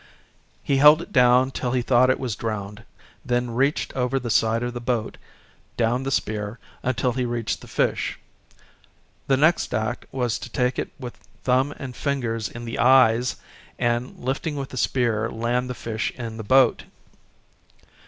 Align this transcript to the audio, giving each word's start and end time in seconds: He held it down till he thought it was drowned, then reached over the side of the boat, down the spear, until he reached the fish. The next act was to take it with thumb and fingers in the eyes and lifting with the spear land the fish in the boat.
He 0.63 0.77
held 0.77 0.99
it 1.03 1.13
down 1.13 1.51
till 1.51 1.73
he 1.73 1.83
thought 1.83 2.09
it 2.09 2.19
was 2.19 2.35
drowned, 2.35 2.85
then 3.23 3.51
reached 3.53 3.95
over 3.95 4.17
the 4.17 4.31
side 4.31 4.63
of 4.63 4.73
the 4.73 4.81
boat, 4.81 5.17
down 5.77 6.01
the 6.01 6.09
spear, 6.09 6.57
until 6.81 7.11
he 7.13 7.23
reached 7.23 7.61
the 7.61 7.67
fish. 7.67 8.17
The 9.27 9.37
next 9.37 9.75
act 9.75 10.07
was 10.11 10.39
to 10.39 10.49
take 10.49 10.79
it 10.79 10.89
with 10.99 11.19
thumb 11.43 11.71
and 11.77 11.95
fingers 11.95 12.49
in 12.49 12.65
the 12.65 12.79
eyes 12.79 13.35
and 13.77 14.17
lifting 14.17 14.55
with 14.55 14.69
the 14.69 14.77
spear 14.77 15.29
land 15.29 15.69
the 15.69 15.75
fish 15.75 16.09
in 16.17 16.37
the 16.37 16.43
boat. 16.43 16.85